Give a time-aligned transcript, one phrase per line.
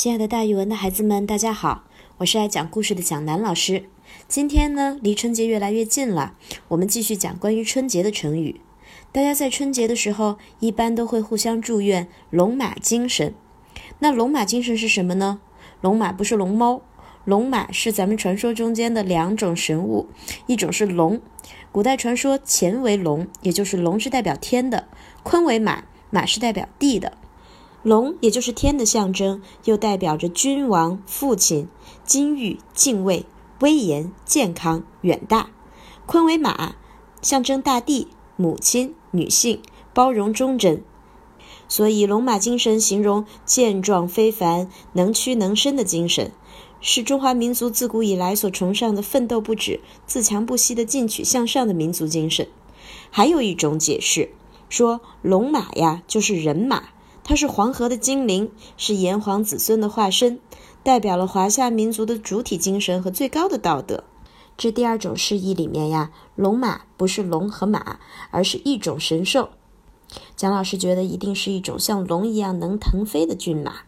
[0.00, 1.84] 亲爱的，大语文的孩子们，大家好，
[2.16, 3.84] 我是爱讲故事的蒋楠老师。
[4.26, 6.32] 今天呢，离春节越来越近了，
[6.68, 8.62] 我们继续讲关于春节的成语。
[9.12, 13.34] 大家在春节的时候，一般都会互相祝愿龙马精神。
[13.98, 15.42] 那龙马精神是什么呢？
[15.82, 16.80] 龙马不是龙猫，
[17.26, 20.08] 龙马是咱们传说中间的两种神物，
[20.46, 21.20] 一种是龙，
[21.70, 24.84] 古代传说乾为龙，也就是龙是代表天的；
[25.22, 27.18] 坤为马，马是代表地的。
[27.82, 31.66] 龙也就是天的象征，又代表着君王、父亲、
[32.04, 33.24] 金玉、敬畏、
[33.60, 35.50] 威严、健康、远大。
[36.04, 36.74] 坤为马，
[37.22, 39.62] 象征大地、母亲、女性、
[39.94, 40.82] 包容、忠贞。
[41.68, 46.32] 所以，龙马精神形容健壮非凡、能屈能伸的精神，
[46.80, 52.48] 是中华民族自古以来所崇尚的奋斗不止、自强不息的进取向上的民族精神。
[53.10, 54.32] 还有一种解释
[54.68, 56.90] 说，龙马呀，就是人马。
[57.30, 60.40] 它是黄河的精灵，是炎黄子孙的化身，
[60.82, 64.02] 代表了华夏民族的主体精神和最高的道德。
[64.56, 68.00] 这第二种释义里面呀，龙马不是龙和马，
[68.32, 69.50] 而是一种神兽。
[70.34, 73.82] 蒋老师觉得一定是一种像龙一样能腾飞的骏马。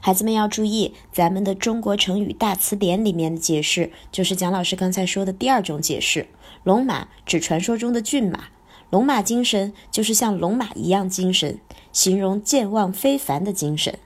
[0.00, 6.26] 孩子们要注意，咱们的中国成语大词典里面的解释，就是蒋老师刚才说的第二种解释：
[6.64, 8.46] 龙马指传说中的骏马。
[8.90, 11.60] 龙马精神就是像龙马一样精神，
[11.92, 13.98] 形容健忘非凡的精神。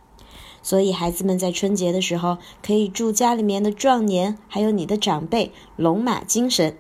[0.63, 6.77] 所以孩子们在春节的时候可以祝家里面的壮年，还有你的长辈龙马精神。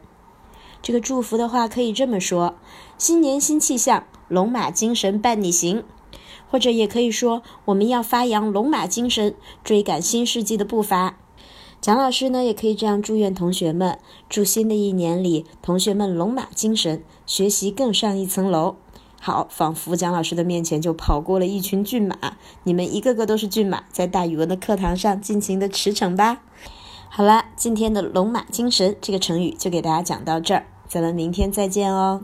[0.82, 2.56] 这个祝福的话可以这么说：
[2.98, 5.82] 新年新气象，龙马精神伴你行。
[6.50, 11.18] 或者也可以说，我们要发扬龙马精神，追赶新世纪的步伐。
[11.84, 13.98] 蒋老师呢，也可以这样祝愿同学们：
[14.30, 18.76] 祝新的一年里，同学们龙马精神，学习更上一层楼。
[19.20, 22.16] 好，仿佛蒋老师的面前就跑过了一群骏马，
[22.62, 26.40] 你们一个个都是骏马，在大语文的课堂上尽情的驰骋吧。
[27.10, 32.22] 好了，今天的龙马精神这个成语就给大家讲到这儿，咱们明天再见哦。